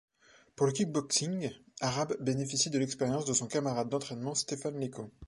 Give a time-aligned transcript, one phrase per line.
[0.55, 5.11] Pour le kick-boxing, Arrab bénéficie de l'expérience de son camarade d'entraînement Stefan Leko.